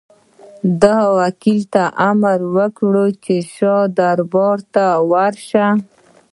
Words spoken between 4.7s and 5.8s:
ته ورسي.